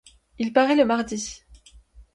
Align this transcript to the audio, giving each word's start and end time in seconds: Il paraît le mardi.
Il 0.39 0.51
paraît 0.51 0.75
le 0.75 0.83
mardi. 0.83 1.43